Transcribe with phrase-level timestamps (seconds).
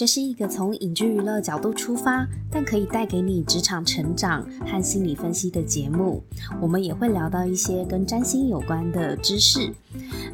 [0.00, 6.22] 这是一个从影剧娱乐角度出发，但可以带给你职场成长和心理分析的节目。
[6.58, 9.70] 我们也会聊到一些跟占星有关的知识。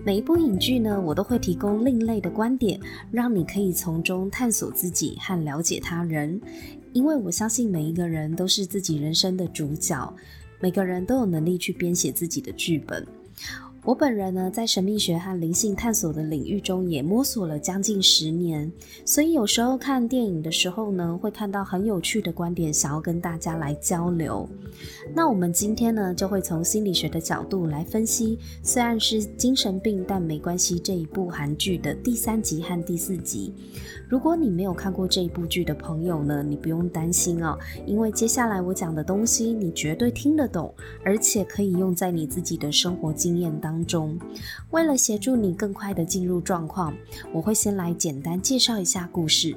[0.04, 2.78] 每一部影剧呢，我都会提供另类的观点，
[3.10, 6.40] 让你可以从中探索自己和了解他人。
[6.92, 10.14] 因为我相信每一个人都是自己人生的主角，
[10.60, 13.04] 每个人都有能力去编写自己的剧本。
[13.86, 18.70] 我本人呢，在神秘学和灵性探索的领域中也摸索了将近十年，
[19.04, 24.48] 所以有时候看电影的时候呢，会看到很有趣的观点，想要跟大家来交流。
[25.14, 33.54] 那我们今天呢，就会从心理学的角度来分析，虽然是精神病，但没关系这一部韩剧的第三集和第四集。
[34.08, 40.72] 如果你没有看过这一部剧的朋友呢，你不用担心哦，因为接下来我讲的东西你绝对听得懂，
[41.04, 44.18] 而且可以用在你自己的生活经验当中。
[44.70, 46.94] 为了协助你更快的进入状况，
[47.32, 49.56] 我会先来简单介绍一下故事。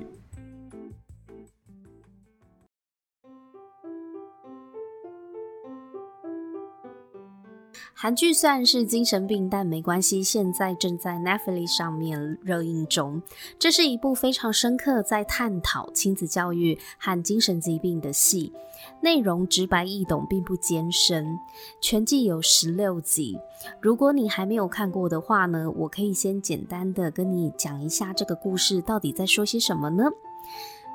[8.02, 10.24] 韩剧虽然是精神病，但没关系。
[10.24, 13.22] 现在正在 Netflix 上面热映中。
[13.60, 18.54] 这是一部非常深刻在探讨亲子教育和精神疾病的戏，
[19.02, 21.38] 内容直白易懂，并不艰深。
[21.82, 23.38] 全季有十六集。
[23.82, 30.06] 如果你还没有看过的话呢，我可以先简单的跟你讲一下这个故事到底在说些什么呢？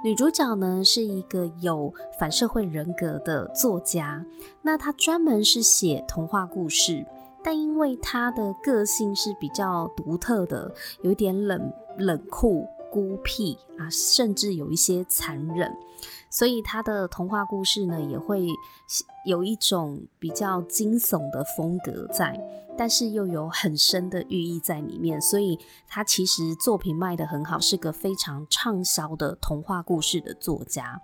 [0.05, 4.23] 女主角呢是一个有反社会人格的作家，
[4.61, 7.07] 那她专门是写童话故事，
[7.43, 15.75] 但因为她的个性是比较独特的，有点冷冷酷、孤僻啊，甚至有一些残忍，
[16.29, 18.47] 所以她的童话故事呢也会
[19.25, 22.39] 有一种比较惊悚的风格在。
[22.77, 31.01] 但是又有很深的寓意在里面，所以他其实作品卖得很好，是个非常畅销的童话故事的作家。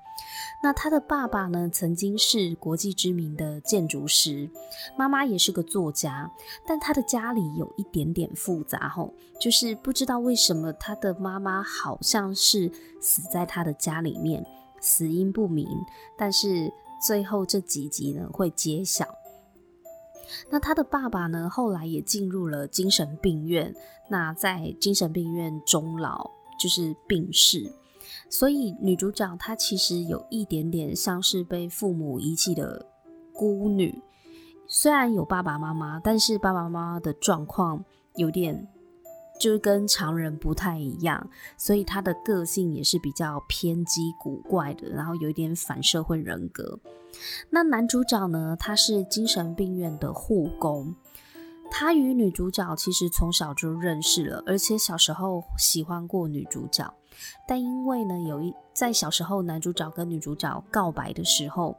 [0.63, 4.51] 那他的爸爸呢，曾经是国际知名的建筑师，
[4.97, 6.31] 妈妈也是个作家，
[6.67, 14.45] 但他的家里有一点点复杂吼，就是不知道为什么他的妈妈好像是死在他的家里面，
[14.81, 15.67] 死因不明，
[16.19, 19.20] 但是最后这几集呢会揭晓。
[20.51, 23.75] 那他的爸爸呢，后来也进入了精神病院。
[24.09, 27.73] 那在精神病院终老，就是病逝。
[28.29, 32.87] 所以女主角她其实有一点点像是被父母遗弃的
[33.33, 34.03] 孤女。
[34.67, 37.85] 虽然有爸爸妈妈，但是爸爸妈妈的状况
[38.17, 38.69] 有点。
[39.41, 46.79] 就是跟常人不太一样，所以他的个性也是比较偏激古怪的，然后有一点反社会人格。
[47.49, 50.95] 那男主角呢，他是精神病院的护工。
[51.73, 56.93] 他与女主角其实从小就认识了，而且小时候喜欢过女主角。
[57.47, 61.77] 但因为呢，有一在小时候，男主角跟女主角告白的时候，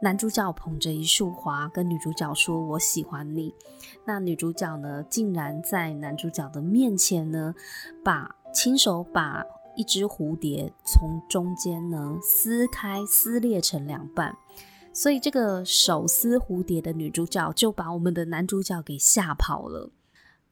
[0.00, 3.54] 男主角捧着一束花跟女主角说：“我喜欢你。”
[4.06, 7.54] 那女主角呢，竟然在男主角的面前呢，
[8.04, 9.44] 把亲手把
[9.76, 14.36] 一只蝴蝶从中间呢撕开，撕裂成两半。
[14.92, 19.90] 所以这个手撕蝴蝶的女主角就把我们的男主角给吓跑了。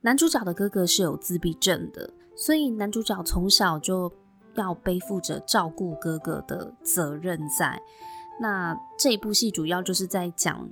[0.02, 4.10] 男主角的哥哥是有自闭症的，所以男主角从小就
[4.54, 7.82] 要背负着照顾哥哥的责任在。
[8.40, 10.66] 那这一部戏主要就是在讲。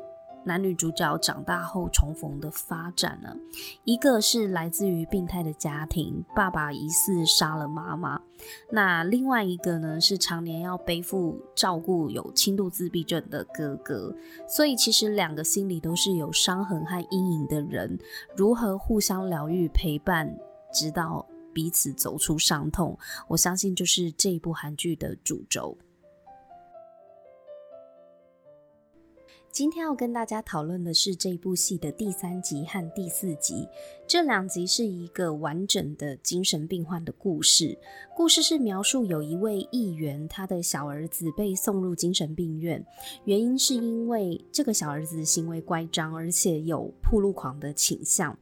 [0.49, 3.35] 男女主角长大后重逢的发展呢，
[3.83, 8.21] 一个是来自于病态的家庭，爸爸疑似杀了妈妈；
[8.71, 14.15] 那另外一个呢，是常年要背负照顾有轻度自闭症的哥哥。
[14.49, 17.99] 所以其实两个心里都是有伤痕和阴影的人，
[18.37, 20.33] 如何互相疗愈、陪伴，
[20.73, 21.27] 直到
[21.57, 25.75] 彼此走出伤痛，我相信就是这一部韩剧的主轴。
[29.51, 33.67] 今天要跟大家讨论的是这部戏的第三集和第四集。
[34.09, 37.77] 这两集是一个完整的精神病患的故事。
[38.15, 42.85] 故事是描述有一位议员，他的小儿子被送入精神病院，
[43.25, 48.39] 原因是因为这个小儿子行为乖张，而且有暴露狂的倾向。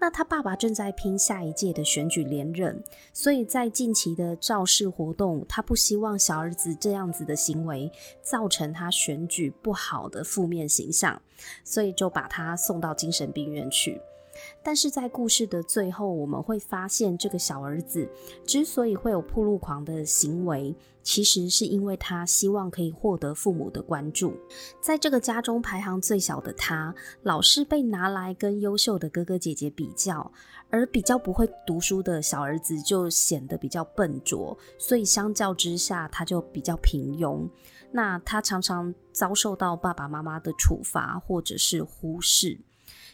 [0.00, 2.82] 那他爸爸正在拼下一届的选举连任，
[3.12, 7.92] 所以在近期的造势活动，他不希望小儿子这样子的行为
[8.22, 11.20] 造成他选举不好的负面形象，
[11.62, 14.00] 所以就把他送到精神病院去。
[14.62, 18.08] 但是在故事的最后，我们会发现这个小儿子
[18.46, 24.34] 之所以会有铺路狂的行为，其实是因为他希望可以获得父母的关注。
[24.80, 30.30] 在这个家中排行最小的他，老是被拿来跟优秀的哥哥姐姐比较，
[30.70, 37.48] 而比较不会读书的小儿子就显得比较笨拙，所以相较之下，他就比较平庸。
[37.94, 42.58] 那他常常遭受到爸爸妈妈的处罚或者是忽视。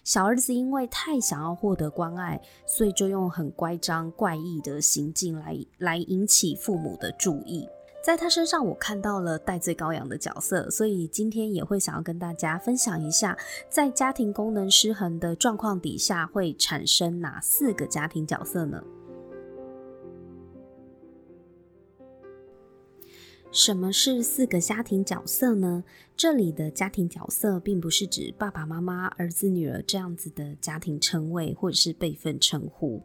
[0.09, 7.69] 小儿子因为太想要获得关爱，所以就用很乖张怪异的行径来来引起父母的注意。
[8.03, 13.37] 在他身上，我看到了戴罪羔羊的角色，所以今天也会想要跟大家分享一下，
[13.69, 18.83] 在家庭功能失衡的状况底下，会产生哪四个家庭角色呢？
[23.51, 25.83] 什么是四个家庭角色呢？
[26.15, 33.03] 这里的家庭角色并不是指爸爸妈妈、儿子、女儿这样子的家庭称谓或者是辈分称呼。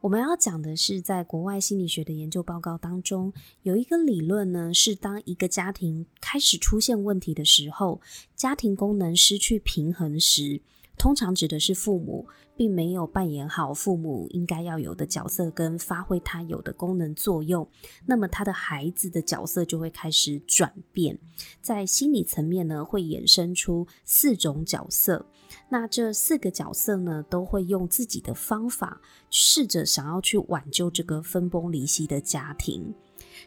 [0.00, 3.32] 我们要讲的是，在国外心理学的研究报告当中，
[3.62, 8.00] 有一个理论呢，是当一个家庭开始出现问题的时候，
[8.34, 10.62] 家庭功能失去平衡时。
[10.98, 12.26] 通常指的是父母
[12.56, 17.68] 并没有扮演好父母应该要有的角色跟发挥他有的功能作用，
[18.06, 21.18] 那么他的孩子的角色就会开始转变，
[21.60, 25.26] 在心理层面呢，会衍生出四种角色。
[25.68, 29.00] 那这四个角色呢，都会用自己的方法
[29.30, 32.94] 试着想要去挽救这个分崩离析的家庭。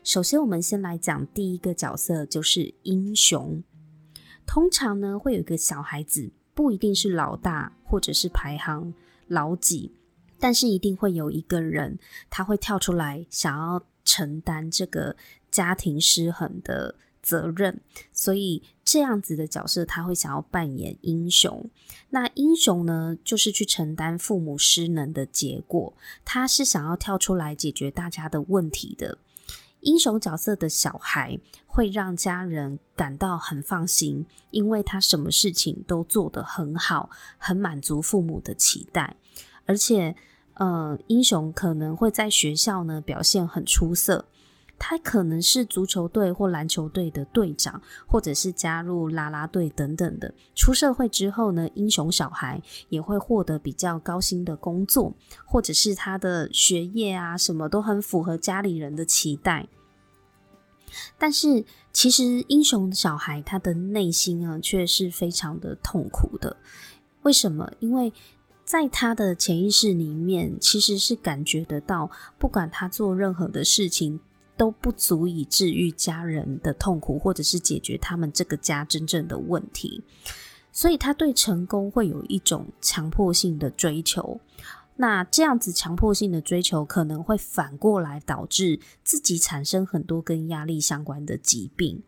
[0.04, 3.64] 首先，我们先来讲第一个角色，就是英雄。
[4.46, 6.32] 通常呢，会有一个小孩子。
[6.56, 8.94] 不一定是老大，或者是排行
[9.28, 9.92] 老几，
[10.40, 11.98] 但是一定会有一个人，
[12.30, 15.16] 他会跳出来，想要承担这个
[15.50, 17.82] 家庭失衡的责任。
[18.14, 21.70] 所以这样子的角色，他会想要扮演英雄。
[22.12, 25.94] 那英雄呢，就是去承担父母失能的结果，
[26.24, 29.18] 他是想要跳出来解决大家的问题的。
[29.82, 39.16] 英雄角色的小孩会让家人感到很放心，因为他什么事情都做得很好，很满足父母的期待。
[39.66, 40.16] 而且，
[40.56, 44.26] 呃，英雄可能会在学校呢表现很出色，
[44.80, 50.34] 他可能是足球队或篮球队的队长，或者是加入啦啦队等等的。
[50.56, 55.14] 出社会之后呢，英雄小孩也会获得比较高薪的工作，
[55.46, 59.68] 或者是他的学业啊什么都很符合家里人的期待。
[61.20, 66.58] 但是，其实英雄小孩他的内心啊，却是非常的痛苦的。
[67.22, 67.72] 为什么？
[67.80, 68.12] 因为
[68.66, 72.10] 在他的潜意识里面，其实是感觉得到，
[72.40, 74.20] 不管他做任何的事情，
[74.60, 80.04] 都不足以治愈家人的痛苦，或者是解决他们这个家真正的问题。
[80.74, 84.42] 所以，他对成功会有一种强迫性的追求。
[84.98, 92.04] 那这样子强迫性的追求，可能会反过来导致自己产生很多跟压力相关的疾病，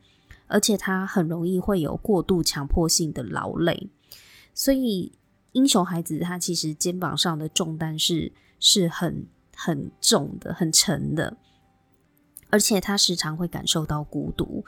[0.47, 3.89] 而且他很容易会有过度强迫性的劳累。
[4.53, 5.13] 所以，
[5.53, 9.25] 英雄孩子他其实肩膀上的重担是是很
[9.55, 11.37] 很重的、很沉的，
[12.51, 14.63] 而且他时常会感受到孤独。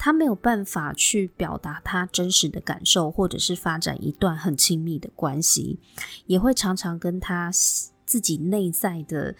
[0.00, 5.80] 他没有办法去表达他真实的感受，或者是发展一段很亲密的关系，
[6.26, 7.50] 也会常常跟他
[8.06, 9.34] 自己内在的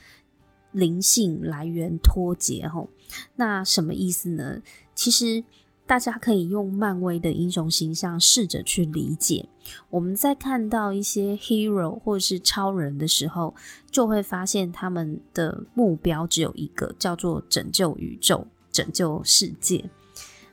[0.72, 2.66] 灵性来源脱节。
[2.66, 2.90] 吼，
[3.36, 4.60] 那什么意思呢？
[4.96, 5.44] 其实
[5.88, 9.48] 大家可以用漫威的英雄形象试着去理解。
[9.88, 13.54] 我们在看到一些 hero 或者是超人的时候，
[13.90, 19.88] 就会发现他们的目标只有一个，叫做拯救宇宙、拯救世界。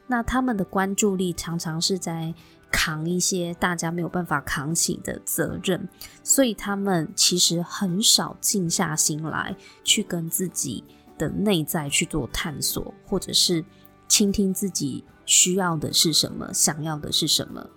[0.07, 2.33] 那他们的关注力常常是在
[2.71, 5.85] 扛一些大家没有办法扛起的责任，
[6.23, 10.81] 所以他们其实很少静下心来去跟自己
[11.17, 13.65] 的内在去做探索，或者是
[14.07, 17.69] 倾听自己需要的是什么，想要的是什么。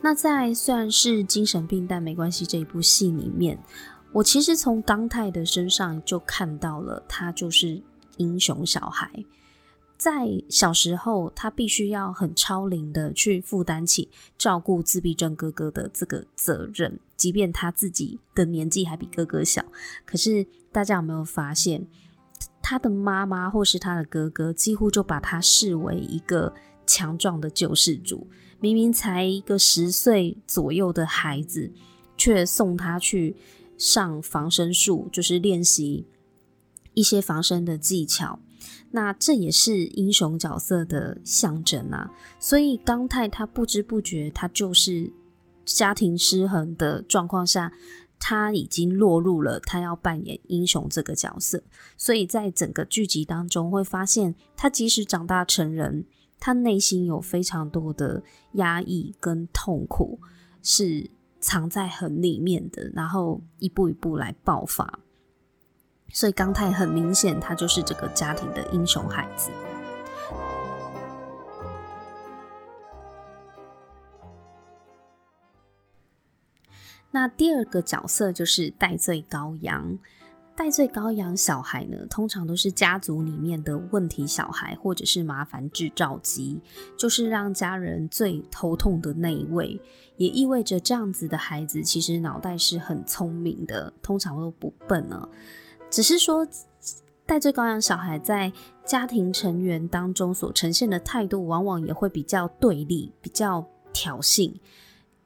[0.00, 3.58] 那在虽然是精神病，但没关系这一部戏里面，
[4.12, 7.80] 我其实从刚泰的身上就看到了，他就是
[8.16, 9.24] 英雄小孩。
[9.96, 19.64] 在小时候，他必须要很超龄的去负担起照顾自闭症哥哥的这个责任，即便他自己的年纪还比哥哥小。
[20.04, 21.86] 可是大家有没有发现，
[22.62, 26.54] 他的妈妈或是他的哥哥，几乎就把他视为一个
[26.86, 28.28] 强壮的救世主。
[28.60, 31.72] 明明才一个十岁左右的孩子，
[32.16, 33.36] 却送他去
[33.76, 36.06] 上防身术，就是练习
[36.94, 38.38] 一些防身的技巧。
[38.92, 45.10] 那这也是英雄角色的象征啊，所以刚太他不知不觉他就是
[45.64, 47.72] 家庭失衡的状况下，
[48.24, 51.60] 他已经落入了他要扮演英雄这个角色，
[51.96, 56.06] 所以在整个剧集当中会发现，他即使长大成人，
[56.38, 60.20] 他内心有非常多的压抑跟痛苦，
[60.62, 61.10] 是
[61.40, 65.00] 藏在很里面的，然后一步一步来爆发。
[66.12, 69.50] 所以刚太很明显，他就是这个家庭的英雄孩子。
[77.12, 79.96] 那第二个角色就是代罪羔羊。
[80.54, 86.60] 代罪羔羊小孩呢，通常都是家族里面的问题小孩，或者是麻烦制造机，
[86.96, 89.80] 就是让家人最头痛的那一位。
[90.18, 95.26] 也意味着这样子的孩子，其实脑袋是很聪明的，通常都不笨呢。
[95.90, 96.46] 只是说，
[97.24, 98.52] 代罪羔羊小孩在
[98.84, 104.54] 家庭成员当中所呈现的态度，往往也会比较对立，比较挑衅，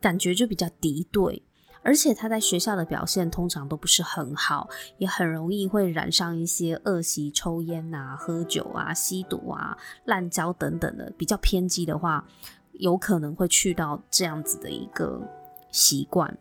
[0.01, 1.43] 感觉就比较敌对。
[1.87, 12.27] 而且他在学校的表现通常都不是很好，也很容易会染上一些恶习，抽烟啊、喝酒啊、吸毒啊、滥交等等的，比较偏激的话，
[12.73, 15.23] 有可能会去到这样子的一个
[15.71, 16.37] 习惯。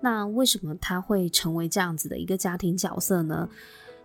[0.00, 3.48] 那为什么他会成为这样子的一个家庭角色呢？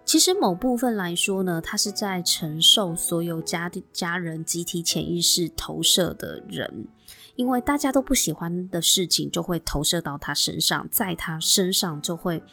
[0.03, 6.88] 其实某部分来说呢，他是在承受所有家家人集体潜意识投射的人。
[7.39, 12.43] 因为大家都不喜欢的事情，就会投射到他身上，在他身上就会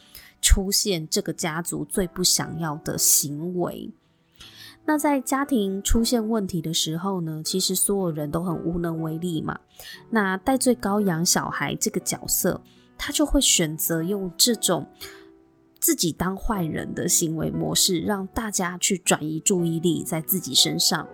[0.41, 3.91] 出现这个家族最不想要的行为。
[4.85, 9.59] 那在家庭出现问题的时候呢，其实所有人都很无能为力嘛。
[10.09, 12.61] 那代罪羔羊小孩这个角色，
[12.97, 14.87] 他就会选择用这种
[15.81, 21.05] 自己当坏人的行为模式，让大家去转移注意力在自己身上。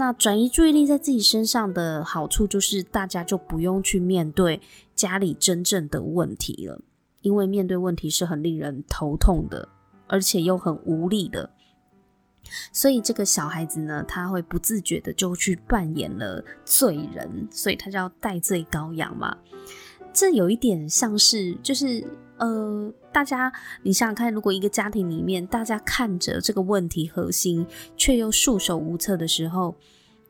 [0.00, 4.58] 那转移注意力在自己身上的好处，就是大家就不用去面对
[4.94, 6.80] 家里真正的问题了，
[7.20, 9.68] 因为面对问题是很令人头痛的，
[10.06, 11.50] 而且又很无力的。
[12.72, 19.36] 所以这个小孩子呢，他会不自觉的就去扮演了罪人，所以他叫代罪羔羊嘛。
[20.20, 22.06] 这有一点像是，就是。
[22.36, 27.66] 呃，大家，你想想看，如果一个家庭里面，大家看着这个问题核心，
[27.98, 29.74] 却又束手无策的时候，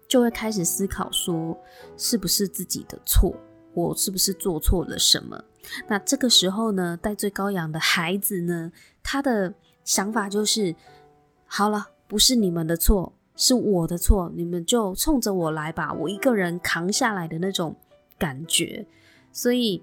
[0.08, 1.56] 就会开始思考说，
[1.96, 3.32] 是不是自己的错？
[3.74, 5.40] 我是不是做错了什么？
[5.86, 8.72] 那这个时候呢，戴罪羔羊的孩子呢，
[9.04, 9.54] 他的
[9.84, 10.74] 想法就是，
[11.46, 17.76] 好了，不是你们的错，是我的错，你们就冲着我来吧，我一个人扛下来的那种
[18.18, 18.84] 感觉，
[19.32, 19.82] 所以。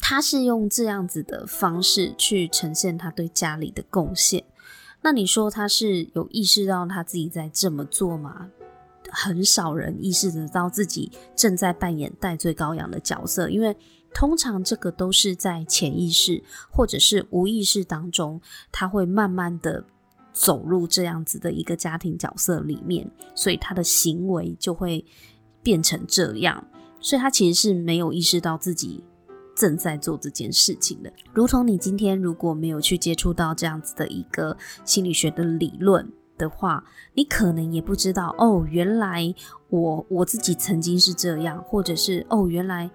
[0.00, 4.42] 他是用这样子的方式去呈现他对家里的贡献。
[5.02, 8.48] 那你说他是有意识到他自己在这么做吗？
[9.10, 13.76] 很少人意识得到自己正在扮演戴罪羔羊的角色，因为
[14.14, 16.40] 通常这个都是在潜意识
[16.70, 18.40] 或者是无意识当中，
[18.70, 19.84] 他会慢慢的
[20.32, 25.04] 走入这样子的一个家庭角色里面，所以他的行为就会
[25.60, 26.64] 变成这样。
[27.00, 29.04] 所以他其实是没有意识到自己。
[29.54, 39.34] 正在做这件事情的，如同你今天如果没有去接触到这样子的一个心理学的理论的话，你可能也不知道哦，原来
[39.68, 42.88] 我我自己曾经是这样，或者是哦，原来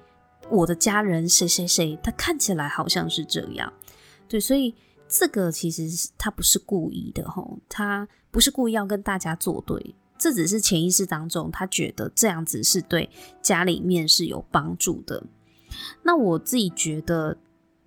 [0.50, 3.74] 我的家人谁谁谁，他看起来好像是这样，
[4.30, 4.74] 对，所以
[5.10, 9.94] 这个其实是他不是故意的吼，他不是故意要跟大家作对，
[10.24, 13.10] 这只是潜意识当中他觉得这样子是对
[13.42, 15.22] 家里面是有帮助的。
[16.02, 17.36] 那我自己觉得，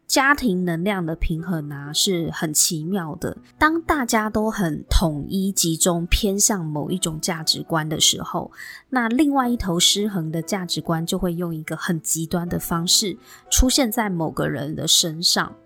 [0.06, 3.38] 家庭能量的平衡啊是很奇妙的。
[3.58, 8.52] 当大家都很统一、集中、偏向某一种价值观的时候，
[8.90, 13.16] 那另外一头失衡的价值观就会用一个很极端的方式
[13.50, 15.56] 出现在某个人的身上。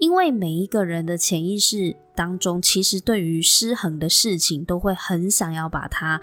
[0.00, 6.20] 因为每一个人的潜意识当中，其实对于失衡的事情，都会很想要把它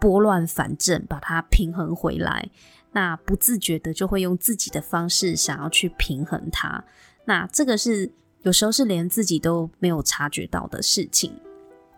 [0.00, 2.48] 拨乱反正，把它平衡回来。
[2.92, 6.82] 那不自觉的就会用自己的方式想要去平衡它，
[7.26, 8.10] 那这个是
[8.42, 11.30] 有时候是连自己都没有察觉到的事情。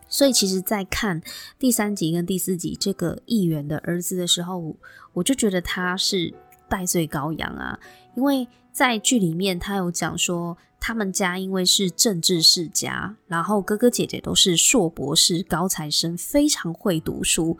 [0.08, 1.22] 所以其实，在看
[1.60, 4.76] 第三集跟第四集这个议员的儿子的时候，
[5.12, 6.34] 我就觉得他是
[6.68, 7.78] 代罪羔羊啊，
[8.16, 17.58] 因为在剧里面他有讲说，他们家因为是政治世家，然后哥哥姐姐都是硕博士高材生，非常会读书。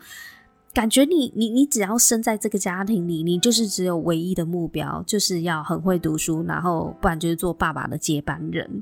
[0.73, 8.81] 感觉你你你只要生在这个家庭里，你就是只有唯一的目标，就是要很会读书，然后不然就是做爸爸的接班人。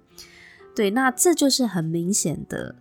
[0.75, 2.75] 对，那这就是很明显的，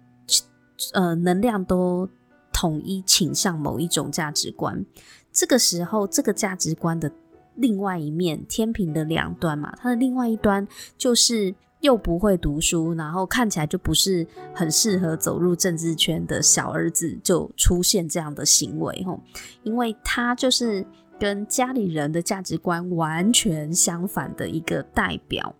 [0.92, 2.08] 呃，能量都
[2.52, 4.84] 统一倾向某一种价值观。
[5.32, 7.10] 这个时候，这个价值观的
[7.58, 19.20] 另外一面，天平的两端嘛，它的另外一端就是又不会读书，然后看起来就不是很适合走入政治圈的小儿子，就出现这样的行为吼，
[19.62, 20.84] 因为他就是
[21.18, 25.54] 跟家里人的价值观完全相反的一个代表。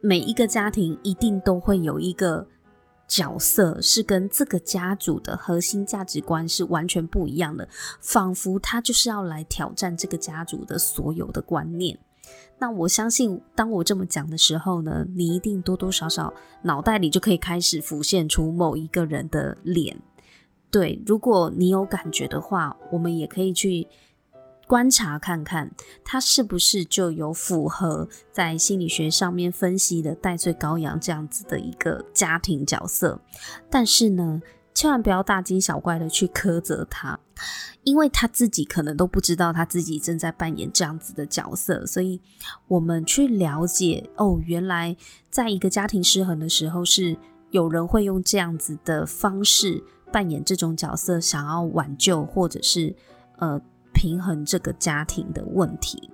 [0.00, 2.46] 每一个家庭一定都会有一个
[3.06, 7.68] 角色是跟这个家族的核心价值观是完全不一样的，
[8.00, 11.98] 仿佛他就是要来挑战这个家族的所有的观念。
[12.58, 16.32] 那我相信，当我这么讲的时候呢，你一定多多少少
[16.62, 19.96] 脑袋里就可以开始浮现出某一个人的脸。
[20.70, 23.86] 对，如果你有感觉的话，我们也可以去。
[24.66, 25.70] 观察看看，
[26.04, 33.20] 他是不是就有符合在心理学上面分析的戴罪羔羊这样子的一个家庭角色？
[33.70, 34.40] 但是呢，
[34.72, 37.20] 千万不要大惊小怪的去苛责他，
[37.82, 41.84] 因为他自己可能都不知道他自己正在扮演这样子的角色。
[41.84, 42.20] 所以，
[42.66, 44.96] 我们去了解哦，原来
[45.30, 47.16] 在一个家庭失衡的时候，是
[47.50, 52.96] 有人会用这样子的方式扮演这种角色，想要挽救或者是
[53.36, 53.60] 呃。
[53.94, 56.10] 平衡这个家庭的问题。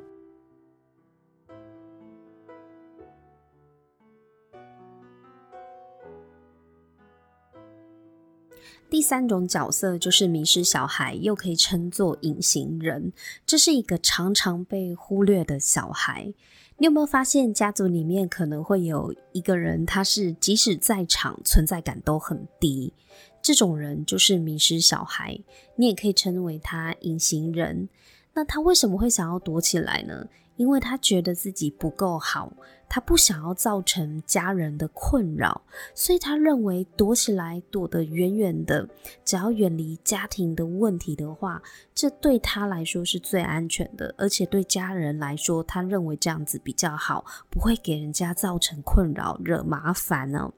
[8.91, 13.13] 第三种角色就是迷失小孩，又可以称作隐形人。
[13.47, 16.35] 这是一个常常被忽略的小孩。
[16.77, 22.93] 你有没有发现，家族里面可能会有一个人，他是即使在场，存在感都很低。
[23.41, 25.39] 这种人就是迷失小孩，
[25.77, 27.89] 你也可以称为他隐形人。
[28.35, 30.27] 那他为什么会想要躲起来呢？
[30.61, 32.53] 因为他觉得自己不够好，
[32.87, 35.63] 他不想要造成家人的困扰，
[35.95, 38.87] 所以他认为躲起来，躲得远远的，
[39.25, 41.63] 只要远离家庭的问题的话，
[41.95, 50.53] 这对他来说是最安全的，而且对家人来说，他认为这样子比较好，不会给人家造成困扰、惹麻烦呢。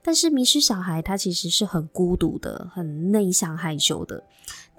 [0.00, 4.22] 但是迷失小孩，他其实是很孤独的，很内向害羞的。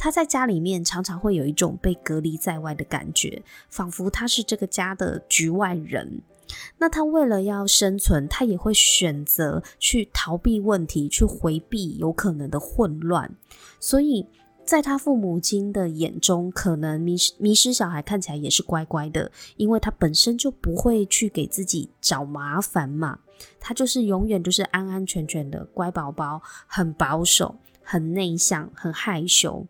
[0.04, 6.24] 他在家里面常常会有一种被隔离在外的感觉，仿佛他是这个家的局外人。
[6.80, 13.32] 那他为了要生存，他也会选择去逃避问题，去回避有可能的混乱。
[13.80, 14.26] 所以
[14.66, 23.20] 在他父母亲的眼中，可能迷失迷失小孩看起来也是乖乖的，因为他本身就不会去给自己找麻烦嘛。
[23.60, 29.68] 他就是永远就是安安全全的乖宝宝，很保守，很内向，很害羞。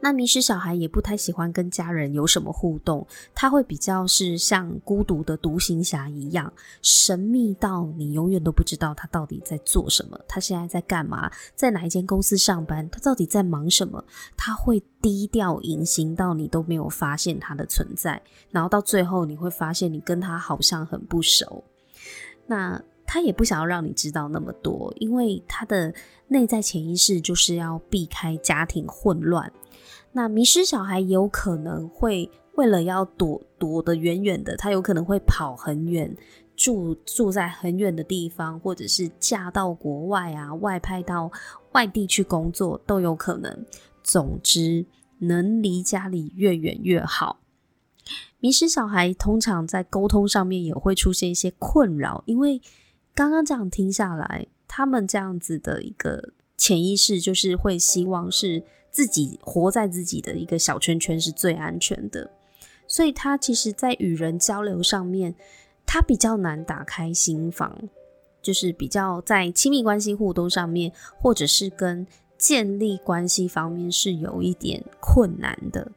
[0.00, 14.04] 那迷失小孩也不太喜欢跟家人有什么互动，他会比较是像孤独的独行侠一样，神秘到你永远都不知道他到底在做什么，他现在在干嘛，在哪一间公司上班，他到底在忙什么？
[14.36, 21.64] 他会低调隐形到你都没有发现他的存在，然后到最后你会发现你跟他好像很不熟。
[22.46, 25.94] 那他也不想要让你知道那么多，因为他的
[26.26, 29.50] 内在潜意识就是要避开家庭混乱。
[30.12, 36.16] 那迷失小孩有可能会为了要躲躲得远远的，他有可能会跑很远，
[36.56, 41.30] 住住在很远的地方，或者是嫁到国外啊，外派到
[41.72, 43.64] 外地去工作都有可能。
[44.02, 44.86] 总之，
[45.18, 47.40] 能离家里越远越好。
[48.40, 52.60] 迷失小孩通常在沟通上面也会出现一些困扰，因为
[53.14, 62.30] 刚刚这样听下来，他们这样子的一个潜意识就是会希望是自己活在自己的一个小圈圈是最安全的，
[62.86, 65.34] 所以他其实在与人交流上面，
[65.86, 67.78] 他比较难打开心房，
[68.42, 75.90] 就是比较在亲密关系互动上面，或者是跟建立关系方面是有一点困难的。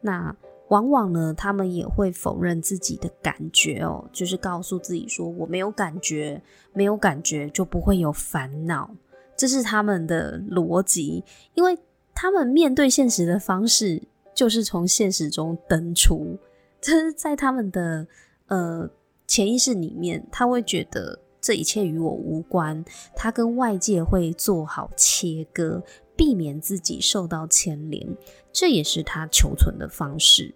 [0.00, 0.34] 那
[0.68, 6.40] 往往呢，他们也会否认自己的感觉哦，就是告诉自己说我没有感觉，
[6.72, 8.90] 没有感觉就不会有烦恼，
[9.36, 11.76] 这是他们的逻辑，因为
[12.20, 14.02] 他们面对现实的方式
[14.34, 16.36] 就是从现实中登出，
[16.80, 18.08] 这是在他们的
[18.48, 18.90] 呃
[19.28, 25.80] 潜意识里面，他会觉得这一切与我无关，他跟外界会做好切割。
[26.16, 28.04] 避免自己受到牵连，
[28.52, 30.52] 这也是他求存的方式。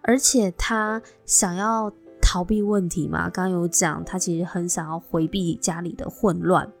[0.00, 6.72] 而且他想要逃避问题嘛，刚刚有讲，他其实很想要回避家里的混乱，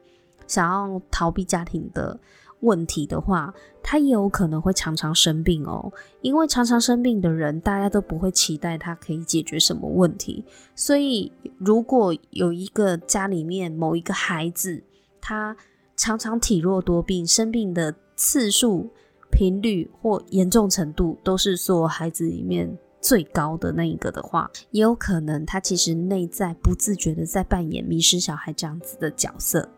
[0.46, 2.18] 想要逃避家庭的
[2.60, 5.92] 问题的话，他也有可能会常常生病哦。
[6.22, 10.44] 因为常常生病的人，大家都不会期待他可以解决什么问题。
[10.74, 14.82] 所以，如果有一个家里面某一个孩子，
[15.20, 15.56] 他
[15.96, 18.88] 常常体弱多病，生病的次数、
[19.30, 29.68] 频率或严重程度，都是所有孩子里面最高的那一个的话，也有可能他其实内在不自觉的在扮演迷失小孩这样子的角色。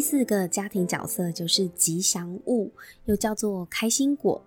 [0.00, 2.72] 第四个家庭角色就是吉祥物，
[3.04, 4.42] 又叫做开心果。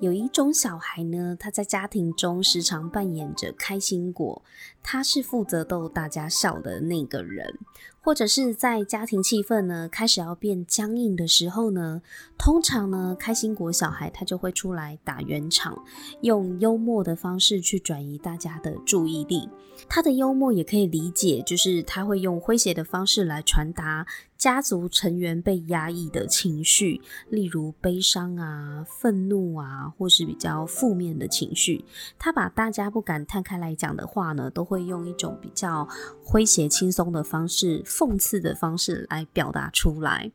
[0.00, 4.42] 有一种小孩呢，他在家庭中时常扮演着开心果，
[4.82, 7.56] 他是负责逗大家笑的那个人，
[8.04, 12.02] 或者是在家庭气氛呢开始要变僵硬的时候呢，
[12.36, 15.82] 通常呢开心果小孩他就会出来打圆场，
[16.20, 19.48] 用幽默的方式去转移大家的注意力。
[19.88, 31.84] 他的幽默也可以理解，就是他会用诙谐的方式来传达家族成员被压抑的情绪，例如悲伤啊、愤怒啊，或是比较负面的情绪。
[32.18, 35.88] 他把大家不敢摊开来讲的话呢，都会用一种比较
[36.24, 40.32] 诙谐、轻松的方式、讽刺的方式来表达出来。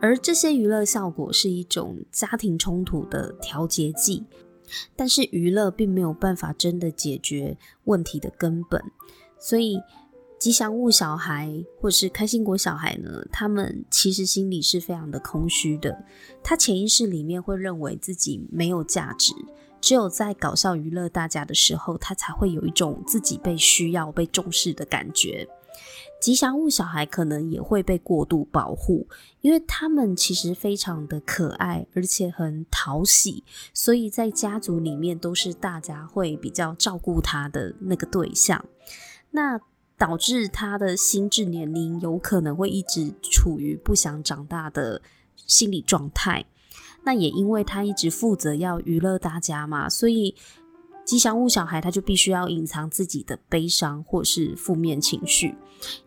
[0.00, 4.24] 而这些娱乐效果是一种家庭冲突的调节剂，
[4.96, 8.82] 但是娱乐并没有办法真的解决问题的根本，
[9.38, 9.80] 所以。
[10.36, 16.04] 吉祥物小孩或是开心果小孩呢，他们其实心里是非常的空虚的。
[16.42, 19.32] 他潜意识里面会认为自己没有价值，
[19.80, 25.48] 只有在搞笑娱乐大家的时候，他才会有一种自己被需要、被重视的感觉。
[26.20, 29.06] 吉祥物小孩可能也会被过度保护，
[29.42, 38.64] 因为他们其实非常的可爱，而且很讨喜，所以在家族里面都是大家会比较照顾他的那个对象。
[39.32, 39.60] 那
[39.98, 45.02] 导致他的心智年龄有可能会一直处于不想长大的
[45.36, 46.44] 心理状态。
[47.04, 50.34] 那也因为他一直负责要娱乐大家嘛，所以。
[51.04, 55.54] 吉祥物小孩他就必须要隐藏自己的悲伤或是负面情绪，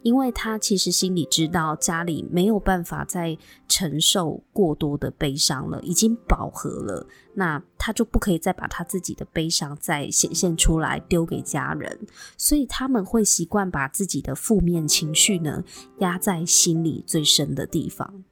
[0.01, 7.05] 因为他其实心里知道家里没有办法再承受过多的悲伤了，已经饱和了，
[7.36, 11.99] 那他就不可以再把他自己的悲伤再显现出来丢给家人，
[12.36, 15.63] 所以他们会习惯把自己的负面情绪呢
[15.99, 18.23] 压在心里最深的地方。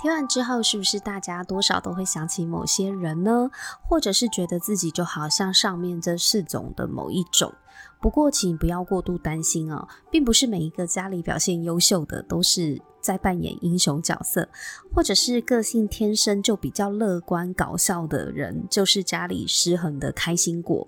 [0.00, 3.50] 听完之后，是不是大家多少都会想起某些人呢？
[3.82, 7.52] 或者是觉得自己就好像上面这四种的某一种？
[8.00, 12.80] 不过，请不要过度担心哦，并不是每一个家里表现优秀的都是。
[13.00, 14.46] 在扮演英雄角色，
[14.92, 20.86] 或者是个性天生就比较乐观搞笑的人，就是家里失衡的开心果。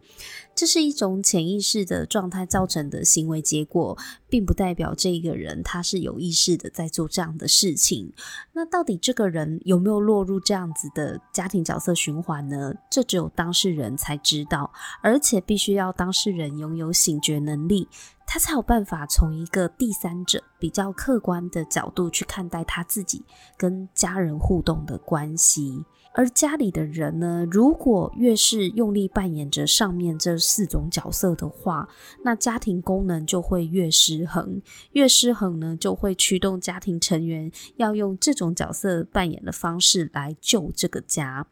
[0.55, 3.97] 这是一种潜意识的状态造成的行为结果，
[4.29, 8.13] 并不代表这个人他是有意识的在做这样的事情。
[8.53, 12.75] 那到底这个人有没有落入这样子的家庭角色循环呢？
[12.91, 17.87] 这只有当事人才知道，而且必须要当事人拥有有醒觉能力。
[18.33, 23.25] 他才有办法从一个第三者比较客观的角度去看待他自己
[23.57, 31.89] 跟家人互动的关系，而家里的人呢，如果越是用力扮演着上面这四种角色的话，
[32.23, 34.63] 那家庭功能就会越失衡，
[34.93, 41.45] 越失衡呢，就会驱动家庭成员要用这种角色扮演的方式来救这个家，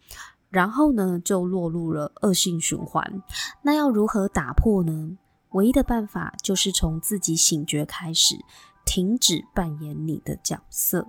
[0.51, 3.23] 然后呢，就落入了恶性循环。
[3.63, 5.19] 那要如何打破呢？
[5.53, 8.37] 唯一的办法就是从自己醒觉开始，
[8.85, 11.09] 停止扮演你的角色。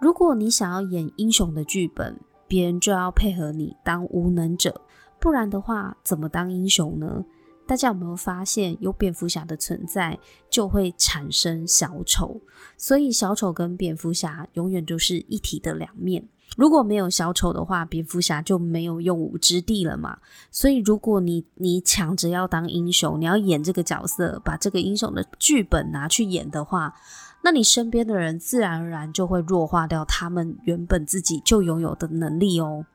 [0.00, 4.80] 如果你想要演英雄的剧本，别人就要配合你当无能者，
[5.18, 7.24] 不然的话，怎么当英雄呢？
[7.66, 10.18] 大家有没有发现，有蝙蝠侠的存在
[10.50, 12.42] 就会产生小丑，
[12.76, 16.28] 所以小丑跟蝙蝠侠永远都是一体的两面。
[16.56, 20.18] 如果没有小丑的话，蝙蝠侠就没有用武之地了嘛。
[20.50, 26.94] 所以，如果你你抢着要当英雄，你要演这个角色，把这个英雄的剧本拿去演的话，
[27.42, 32.86] 那你身边的人自然而然就会弱化掉他们原本自己就拥有的能力哦。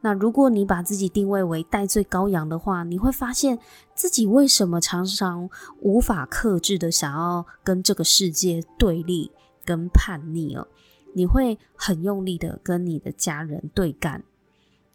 [0.00, 3.58] 那如果你把自己定位为戴罪羔羊的话，你会发现
[3.94, 5.48] 自己为什么常常
[5.80, 9.30] 无法克制的想要跟这个世界对立
[9.64, 10.66] 跟叛逆哦。
[11.14, 14.22] 你会很用力的跟你的家人对干，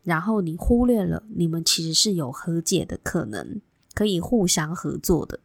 [0.03, 3.61] 然后你忽略了你们其实是有和解的可能，
[3.93, 5.39] 可以互相合作的。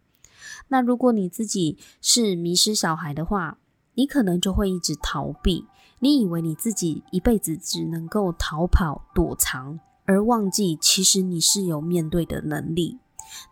[0.69, 3.59] 那如果你自己是迷失小孩的话，
[3.95, 5.67] 你可能就会一直逃避，
[6.01, 12.99] 你以为你自己一辈子只能够逃跑躲藏，而忘记其实你是有面对的能力。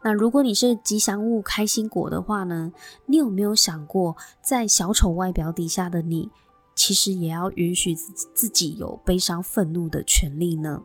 [0.05, 2.73] 那如果你是吉祥物开心果的话呢？
[3.07, 6.31] 你有没有想过，在小丑外表底下的你？
[6.75, 10.83] 其实也要允许自己有悲伤、愤怒的权利呢。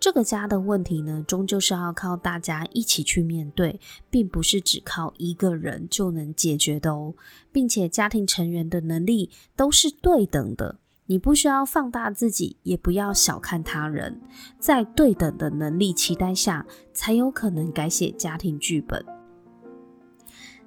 [0.00, 7.14] 这个家的问题呢，终究是要靠大家一起去面对，并不是只靠一个人就能解决的哦，
[7.50, 10.78] 并且家庭成员的能力都是对等的。
[11.06, 14.20] 你不需要放大自己，也不要小看他人，
[14.58, 19.04] 在对等的能力期待下，才有可能改写家庭剧本。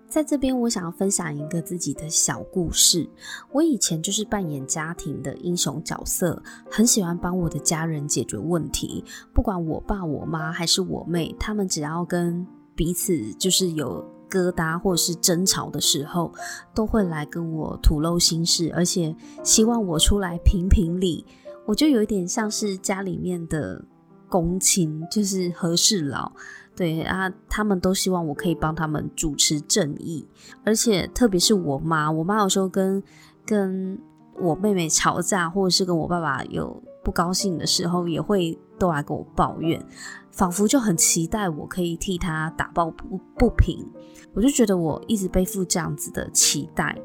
[0.08, 3.08] 在这边，我想要分享一个自己的小故事。
[3.52, 6.42] 我以前就是扮演家庭的英雄角色，
[6.72, 14.06] 很喜欢帮我的家人解决问题，不管我爸、我妈还是我妹，他们只要跟彼此就是有。
[14.30, 16.34] 疙瘩或者是争吵的时候，
[16.76, 21.26] 都会来跟我吐露心事，而且希望我出来评评理。
[21.66, 23.82] 我就有一点像是家里面的
[24.28, 26.30] 公亲，就是和事佬，
[26.78, 30.26] 对啊，他们都希望我可以帮他们主持正义。
[30.64, 33.04] 而且特别是我妈，我妈有时候跟
[33.44, 34.00] 跟
[34.40, 39.84] 我妹妹吵架，或者是跟我爸爸有不高兴的时候，也会都来跟我抱怨。
[40.30, 43.84] 仿佛就很期待我可以替他打抱不不平，
[44.36, 46.96] 我就觉得我一直背负这样子的期待。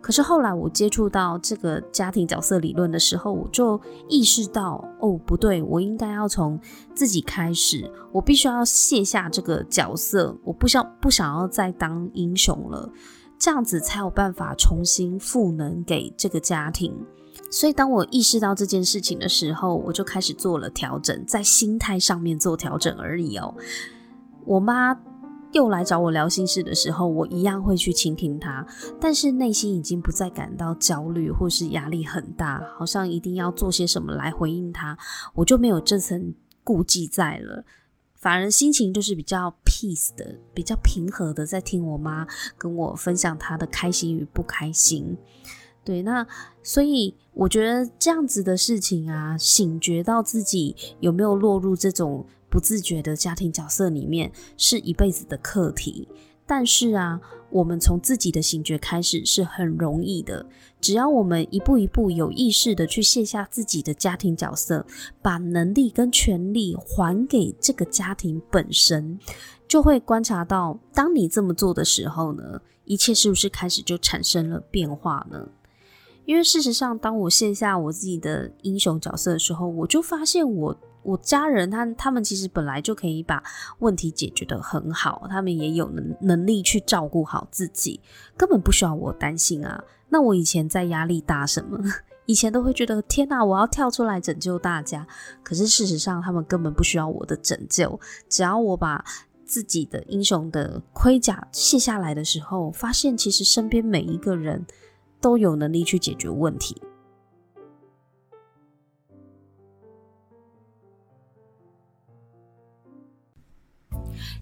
[0.00, 6.58] 可是后来我接触到这个家庭角色理论的时候，我就意识到，哦，不对，我应该要从
[6.94, 12.90] 自己开始，我必须要卸下这个角色，我不想不想要再当英雄了，
[13.38, 16.94] 这样子才有办法重新赋能给这个家庭。
[17.50, 23.54] 所以，当我意识到这件事情的时候，我就开始做了调整，在心态上面做调整而已哦。
[24.44, 24.94] 我妈
[25.52, 28.66] 又来找我聊心事的时候，我一样会去倾听她，
[29.00, 34.96] 但是内心已经不再感到焦虑或是压力很大，好像一定要做些什么来回应她，
[35.34, 37.64] 我就没有这层顾忌在了，
[38.14, 42.26] 反而心情就是比较 peace 的，比较平和的，在听我妈
[42.58, 45.16] 跟我分享她的开心与不开心。
[45.82, 46.26] 对，那
[46.62, 56.08] 所以我觉得这样子的事情啊，醒觉到自己有没有落入这种不自觉的家庭角色里面，是一辈子的课题。
[56.46, 60.46] 但是啊，我们从自己的醒觉开始是很容易的，
[60.80, 64.86] 只要我们一步一步有意识的去卸下自己的家庭角色，
[65.20, 69.18] 把能力跟权力还给这个家庭本身，
[69.68, 75.46] 就会观察到，当你这么做的时候呢，一切是不是开始就产生了变化呢？
[76.24, 83.42] 因为事实上，当我卸下我自己的英雄角色的时候，我就发现我我家人他他们其实本来就可以把
[83.78, 88.00] 问题解决的很好，他们也有能能力去照顾好自己，
[88.36, 89.82] 根本不需要我担心啊。
[90.08, 91.78] 那我以前在压力大什么？
[92.26, 95.06] 以前都会觉得天哪，我要跳出来拯救大家。
[95.42, 99.04] 可是事实上，他们根本不需要我的拯救，只要我把
[99.44, 104.66] 自己的英雄的盔甲卸下来的时候，发现其实身边每一个人。
[105.20, 106.80] 都有能力去解决问题。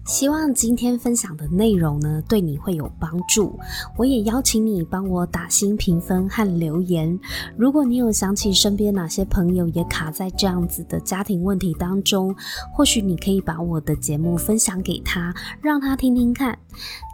[0.05, 3.57] 希望今天分享的内容呢，对你会有帮助。
[3.97, 7.19] 我也邀请你帮我打新评分和留言。
[7.57, 12.35] 如果你有想起身边哪些朋友也卡在这样子的家庭问题当中，
[12.73, 16.57] 或许你可以把我的节目分享给他，让他听听看。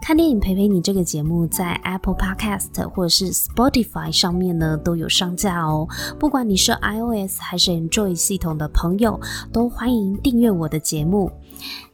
[0.02, 5.88] 看电影陪陪你这个节目在 Apple Podcast 或者是 Spotify 上面呢都有上架哦。
[6.18, 9.18] 不管你是 iOS 还是 Android 系统的朋友，
[9.50, 11.30] 都欢迎订阅我的节目。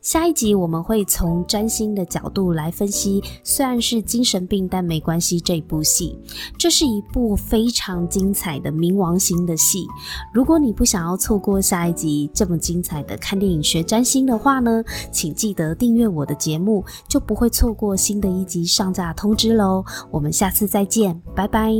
[0.01, 6.19] 下一集我们会从占星的角度来分析，虽然是精神病，但没关系这部戏。
[6.59, 9.87] 这是一部非常精彩的冥王星的戏。
[10.33, 19.85] 如果你不想要错过下一集这么精彩的看电影学占星的话呢，请记得订阅我的节目，就不会错过新的一集上架通知喽。
[20.11, 21.71] 我们下次再见，拜拜。